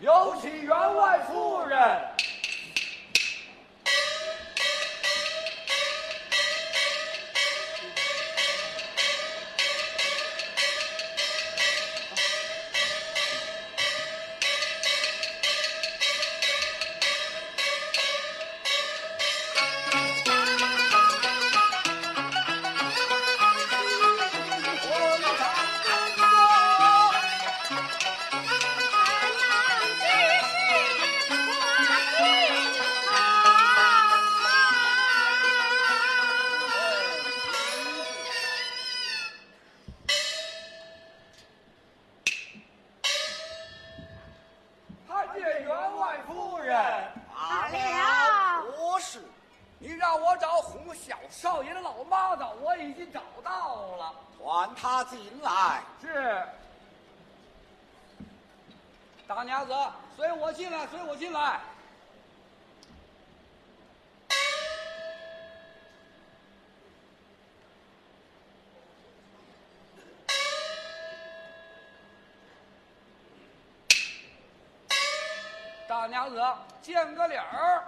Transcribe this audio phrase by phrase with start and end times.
[0.00, 1.78] 有请员外夫人。
[54.38, 55.82] 传他进来。
[56.00, 56.42] 是。
[59.26, 59.74] 大娘子，
[60.16, 61.60] 随我进来，随我进来。
[75.86, 76.42] 大娘子，
[76.80, 77.86] 见个脸儿。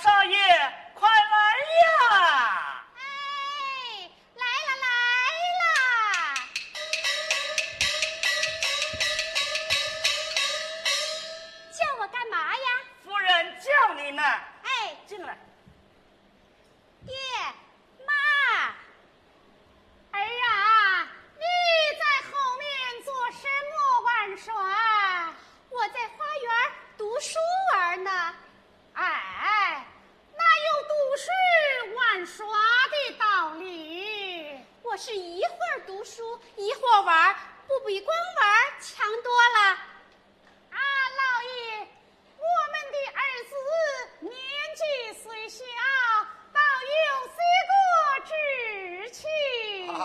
[0.00, 0.57] 少爷。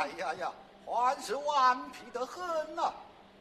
[0.00, 0.50] 哎呀呀
[0.86, 2.90] 还是顽皮的很呐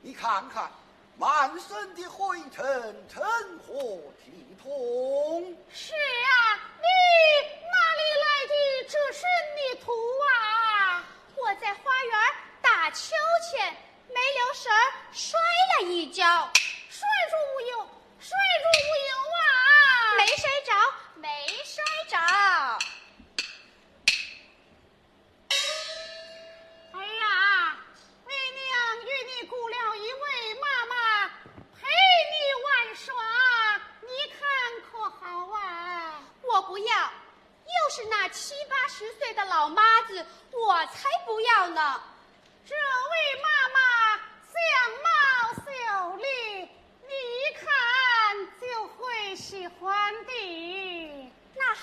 [0.01, 0.69] 你看看
[1.15, 2.67] 满身的灰尘
[3.07, 3.23] 成
[3.65, 3.73] 何
[4.21, 5.55] 体统。
[5.71, 6.87] 是啊你
[7.63, 8.53] 哪里来的
[8.89, 9.21] 这身
[9.55, 9.93] 泥土
[10.27, 11.01] 啊？
[11.37, 12.19] 我在花园
[12.61, 13.15] 打秋
[13.49, 13.73] 千
[14.09, 14.69] 没留神
[15.13, 16.25] 摔了一跤。
[16.89, 17.87] 摔入无忧
[18.19, 19.47] 摔入无忧啊！
[20.17, 20.73] 没摔着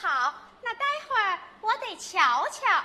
[0.02, 2.84] 好，那待会儿我得瞧瞧。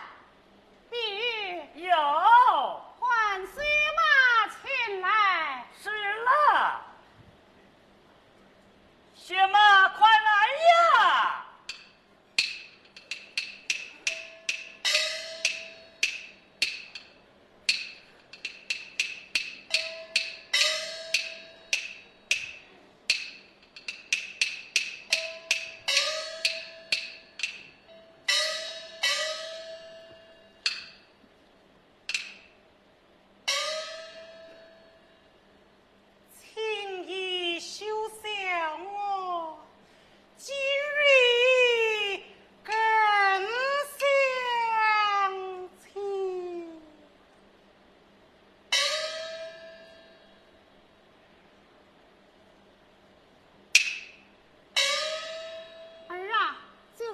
[0.90, 3.62] 碧玉有，唤司
[3.98, 5.66] 马前来。
[5.82, 5.90] 是
[6.24, 6.82] 了，
[9.16, 9.60] 薛梦。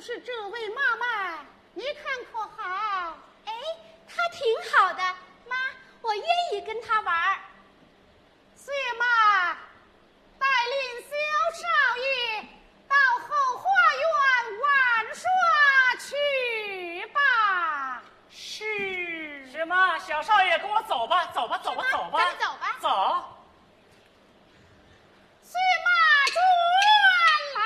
[0.07, 3.18] 就是这位妈妈，你看可好？
[3.44, 3.51] 哎，
[4.07, 5.04] 他挺好的，
[5.45, 5.57] 妈，
[6.01, 7.38] 我愿意跟他玩儿。
[8.56, 9.51] 薛妈，
[10.39, 11.12] 带领小
[11.59, 11.68] 少
[11.98, 12.42] 爷
[12.88, 13.68] 到后花
[14.00, 14.07] 园
[14.62, 15.27] 玩耍
[16.00, 18.01] 去吧。
[18.30, 19.51] 是。
[19.51, 20.00] 是吗？
[20.00, 22.89] 小少爷，跟我走吧，走吧，走吧，走吧，咱们走吧走。
[25.44, 25.89] 薛妈
[26.31, 26.39] 转
[27.56, 27.62] 来，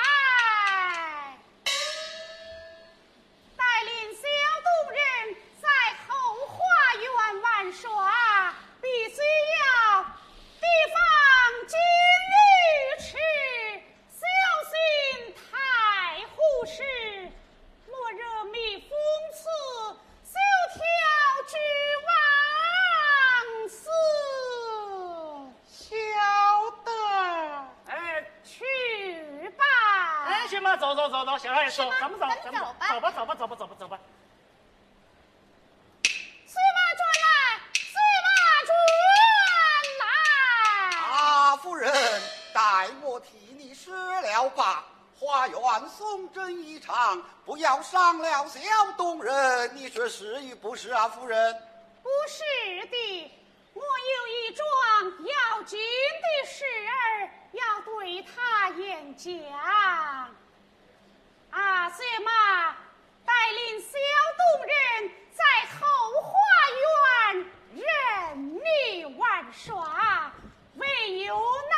[3.56, 4.22] 带领小
[4.62, 5.00] 动人
[5.60, 5.68] 在
[6.08, 6.10] 后
[6.46, 6.58] 花
[6.94, 7.04] 园
[7.42, 9.20] 玩耍，必须
[9.58, 10.02] 要
[10.60, 10.96] 提防
[11.66, 11.76] 金
[12.30, 12.34] 鱼
[13.00, 13.10] 吃，
[14.08, 14.22] 小
[14.70, 14.72] 心
[15.34, 16.34] 太护
[16.66, 16.82] 士，
[17.86, 18.88] 莫惹蜜蜂
[19.34, 19.42] 刺，
[20.24, 20.34] 休
[20.74, 20.80] 挑
[21.48, 21.54] 之
[22.06, 22.10] 王
[23.68, 23.80] 司。
[25.66, 25.84] 晓
[26.84, 26.90] 得。
[27.88, 28.54] 哎去
[29.50, 29.64] 吧。
[30.26, 34.00] 哎，行吧，走走走走，小少爷走，咱们走，咱们走吧走吧，走吧，走吧，走吧，走吧。
[36.44, 37.26] 司马转来，
[37.72, 37.94] 司
[38.26, 38.28] 马
[38.66, 38.74] 转
[40.00, 40.04] 来。
[41.06, 41.86] 啊，夫人，
[42.52, 44.84] 待我替你施了吧。
[45.20, 48.60] 花园送针一场，不要伤了小
[48.96, 49.76] 动人。
[49.76, 51.54] 你说是与不是啊，夫人？
[52.02, 52.42] 不是
[52.88, 53.32] 的，
[53.72, 54.66] 我有一桩
[55.28, 59.32] 要紧的事儿要对他演讲。
[61.52, 62.30] 啊，薛妈，
[63.26, 63.92] 带领小
[64.38, 64.74] 动人
[65.34, 65.44] 在
[65.78, 65.86] 后
[66.22, 66.32] 花
[66.80, 67.84] 园任
[68.54, 70.32] 你玩耍，
[70.76, 70.86] 唯
[71.18, 71.38] 有
[71.68, 71.76] 那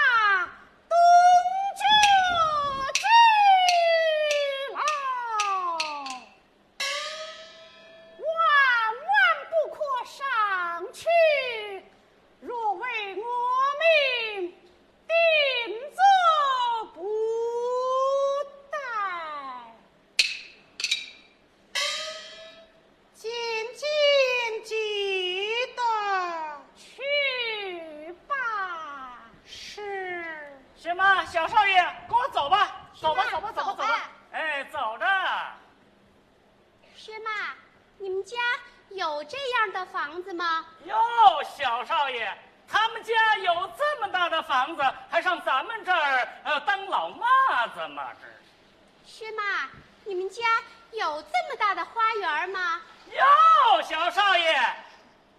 [33.04, 34.10] 走吧，走吧，走吧，走吧。
[34.32, 35.06] 哎，走着。
[36.96, 37.30] 薛妈，
[37.98, 38.38] 你们家
[38.88, 40.64] 有这样的房子吗？
[40.84, 40.96] 哟，
[41.42, 42.34] 小少爷，
[42.66, 48.08] 他们家有这么大的房子，还上咱们这儿呃当老妈子吗？
[48.22, 48.34] 这是。
[49.04, 49.68] 薛妈，
[50.06, 50.42] 你们家
[50.92, 52.80] 有这么大的花园吗？
[53.10, 54.50] 哟，小少爷，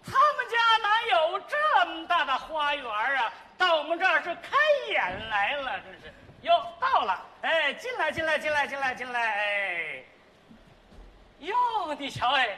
[0.04, 3.32] 他们家哪有这么大的花园啊？
[3.58, 6.14] 到我们这儿是开眼来了，真是。
[6.42, 6.52] 哟，
[6.96, 10.04] 到了，哎，进来，进来，进来，进来，进来，哎。
[11.40, 11.54] 哟，
[11.98, 12.56] 你瞧，哎，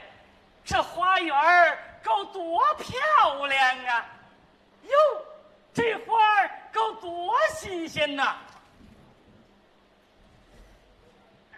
[0.63, 4.05] 这花园儿够多漂亮啊！
[4.83, 5.25] 哟，
[5.73, 8.37] 这花儿够多新鲜呐！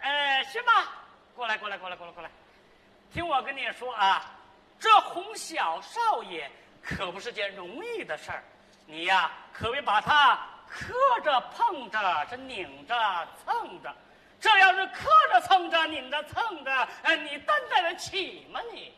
[0.00, 0.88] 哎，行吧，
[1.36, 2.28] 过来，过来，过来，过来，过来。
[3.12, 4.28] 听我跟你说啊，
[4.80, 6.50] 这哄小少爷
[6.82, 8.42] 可不是件容易的事儿，
[8.86, 10.36] 你呀可别把他
[10.72, 13.94] 磕着碰着，这拧着蹭着，
[14.40, 18.94] 这要是磕着蹭着拧着蹭着，哎，你担待得起吗你？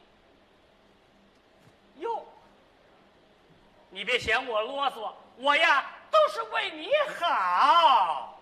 [1.96, 2.24] 哟，
[3.90, 6.88] 你别嫌我啰嗦，我呀都是为你
[7.18, 8.40] 好。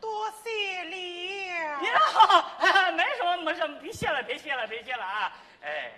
[0.00, 0.96] 多谢了。
[1.86, 5.32] 呀， 没什么，没什么，别谢了，别谢了，别谢了啊！
[5.62, 5.92] 哎，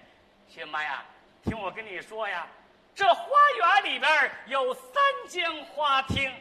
[0.47, 1.02] 薛妈呀，
[1.43, 2.47] 听我跟你说呀，
[2.94, 3.24] 这花
[3.56, 6.32] 园里边有三间花厅，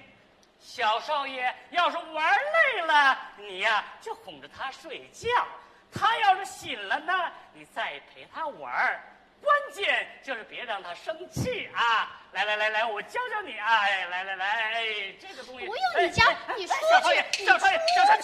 [0.59, 5.27] 小少爷要是玩累了，你呀就哄着他睡觉；
[5.91, 9.01] 他要是醒了呢，你再陪他玩儿。
[9.41, 12.21] 关键就是别让他生气啊！
[12.31, 13.81] 来来来来，我教教你啊！
[13.81, 16.23] 哎，来来来，哎，这个东西不用你教
[16.55, 18.19] 你出小少爷，去小少爷，你小少爷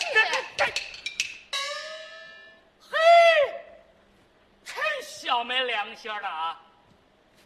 [4.63, 6.59] 这小没良心的啊！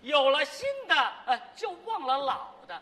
[0.04, 0.96] 有了新的，
[1.26, 2.80] 呃，就忘了老的，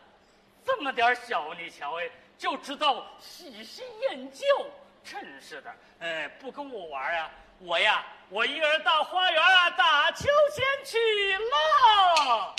[0.65, 4.43] 这么点小，你瞧哎，就知道喜新厌旧，
[5.03, 5.71] 真是的。
[5.99, 10.25] 哎，不跟我玩啊，我呀，我一个人到花园啊打秋
[10.55, 10.97] 千去
[11.37, 12.55] 了。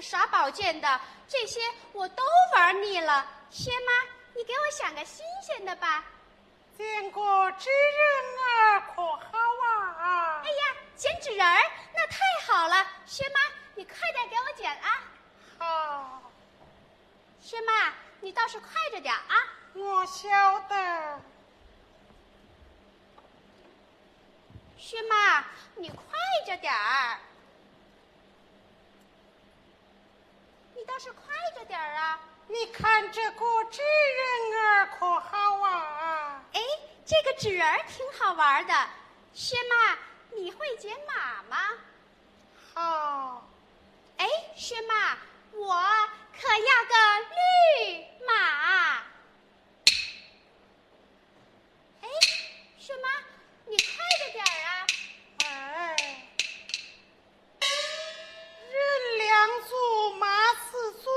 [0.00, 1.60] 少见的，这些
[1.92, 2.22] 我都
[2.54, 3.26] 玩腻了。
[3.50, 3.92] 薛妈，
[4.34, 6.04] 你给我想个新鲜的吧。
[6.76, 9.16] 见过纸人儿可好
[9.98, 10.42] 啊？
[10.44, 12.86] 哎呀，剪纸人儿，那太好了。
[13.06, 13.40] 薛妈，
[13.74, 15.00] 你快点给我剪啊。
[15.58, 16.22] 好，
[17.40, 19.36] 薛妈，你倒是快着点啊。
[19.74, 20.28] 我晓
[20.68, 21.20] 得。
[24.76, 25.44] 薛妈，
[25.76, 25.96] 你快
[26.46, 27.18] 着点儿。
[30.96, 32.18] 你倒是快着点儿啊。
[32.48, 36.40] 你看这个纸人儿可好啊？
[36.54, 36.60] 哎，
[37.04, 38.74] 这个纸人儿挺好玩的。
[39.34, 39.98] 薛妈，
[40.34, 41.58] 你会剪马吗？
[42.72, 43.46] 好，
[44.16, 44.26] 哎，
[44.56, 45.18] 薛妈，
[45.52, 45.74] 我
[46.32, 46.94] 可要个
[47.28, 49.02] 绿马。
[52.00, 52.08] 哎，
[52.78, 53.08] 薛妈，
[53.66, 53.84] 你快
[54.24, 54.86] 着点儿啊！
[55.44, 55.96] 哎，
[58.70, 61.10] 人两足，马四足，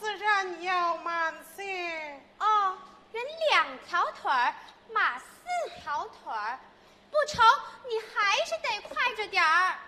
[0.00, 2.20] 自然要慢些。
[2.38, 2.76] 哦，
[3.12, 4.54] 人两条腿儿，
[4.92, 5.24] 马四
[5.80, 6.58] 条腿儿，
[7.10, 7.44] 不成，
[7.88, 9.78] 你还是得快着点儿。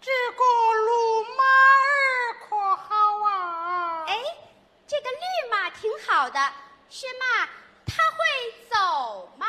[0.00, 4.04] 这个路马儿可好啊？
[4.08, 4.16] 哎，
[4.86, 6.52] 这个绿马挺好的，
[6.88, 7.46] 薛妈，
[7.86, 8.18] 它会
[8.70, 9.46] 走吗？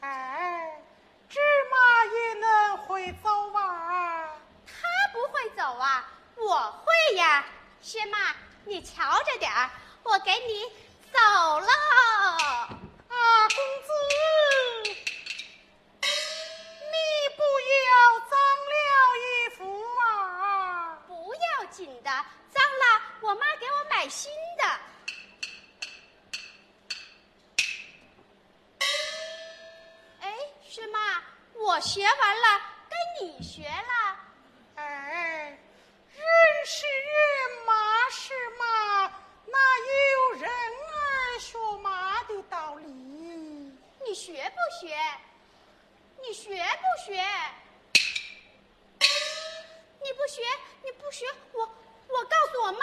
[0.00, 0.80] 哎，
[1.28, 1.38] 纸
[1.70, 4.36] 马也能会走啊？
[4.66, 4.72] 它
[5.12, 7.44] 不会走啊，我会呀。
[7.80, 8.34] 薛妈，
[8.64, 9.68] 你瞧着点儿，
[10.04, 10.64] 我给你
[11.12, 11.18] 走
[11.60, 11.66] 喽。
[13.08, 13.14] 啊，
[13.48, 13.88] 公子，
[16.00, 16.96] 你
[17.36, 17.42] 不
[17.80, 18.32] 要脏
[18.70, 18.74] 了
[19.18, 19.26] 衣
[19.56, 19.60] 服
[20.00, 20.96] 啊！
[21.08, 22.10] 不要紧的，
[22.50, 22.84] 脏了
[23.20, 24.64] 我妈给我买新的。
[30.20, 30.34] 哎，
[30.68, 31.22] 师妈，
[31.54, 34.01] 我学完了，该你学了。
[44.82, 44.88] 学
[46.20, 47.22] 你学不学？
[50.02, 50.42] 你不学
[50.82, 51.60] 你不学我
[52.08, 52.80] 我告诉我妈